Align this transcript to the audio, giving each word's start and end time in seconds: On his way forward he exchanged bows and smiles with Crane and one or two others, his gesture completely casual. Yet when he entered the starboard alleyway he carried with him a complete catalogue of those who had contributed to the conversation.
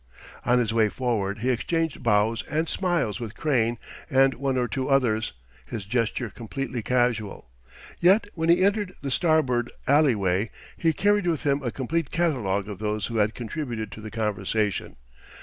On 0.45 0.57
his 0.57 0.73
way 0.73 0.89
forward 0.89 1.41
he 1.41 1.51
exchanged 1.51 2.01
bows 2.01 2.41
and 2.47 2.67
smiles 2.67 3.19
with 3.19 3.35
Crane 3.37 3.77
and 4.09 4.33
one 4.33 4.57
or 4.57 4.67
two 4.67 4.89
others, 4.89 5.33
his 5.67 5.85
gesture 5.85 6.31
completely 6.31 6.81
casual. 6.81 7.51
Yet 7.99 8.27
when 8.33 8.49
he 8.49 8.63
entered 8.65 8.95
the 9.03 9.11
starboard 9.11 9.69
alleyway 9.87 10.49
he 10.75 10.91
carried 10.91 11.27
with 11.27 11.43
him 11.43 11.61
a 11.61 11.69
complete 11.71 12.09
catalogue 12.09 12.67
of 12.67 12.79
those 12.79 13.05
who 13.05 13.17
had 13.17 13.35
contributed 13.35 13.91
to 13.91 14.01
the 14.01 14.09
conversation. 14.09 14.95